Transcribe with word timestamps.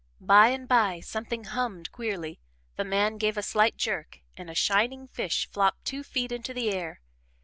By 0.19 0.47
and 0.47 0.67
by 0.67 0.99
something 0.99 1.43
hummed 1.43 1.91
queerly, 1.91 2.39
the 2.75 2.83
man 2.83 3.19
gave 3.19 3.37
a 3.37 3.43
slight 3.43 3.77
jerk 3.77 4.21
and 4.35 4.49
a 4.49 4.55
shining 4.55 5.07
fish 5.07 5.47
flopped 5.51 5.85
two 5.85 6.01
feet 6.01 6.31
into 6.31 6.55
the 6.55 6.71
air. 6.71 7.01